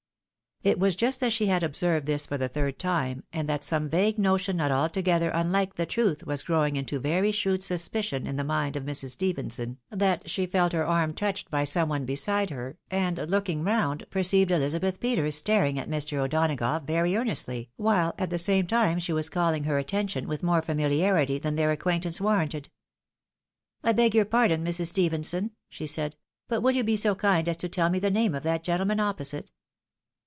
[0.63, 3.89] It was just as she had observed this for the third time, and that some
[3.89, 8.43] vague notion not altogether unhke the truth was growing into very shrewd suspicion in the
[8.43, 9.09] mind of Mrs.
[9.09, 10.31] Stephenson, that 364 THE WIDOW MARKIED.
[10.33, 14.99] she felt her arm touched by some one beside her, and looking round, perceived Elizabeth
[14.99, 16.17] Peters staring at Mr.
[16.19, 20.61] O'Donagough very earnestly, while at the same time she was calling her attention with more
[20.61, 22.69] familiarity than their acquaintance warranted.
[23.83, 24.89] "Ibegyourpardon, Mrs.
[24.89, 28.35] Stephenson," she said, "but will you be so kind as to tell me the name
[28.35, 29.51] of that gentleman opposite